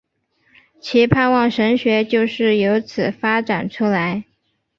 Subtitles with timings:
[0.79, 4.25] 其盼望神学就是有此发展出来。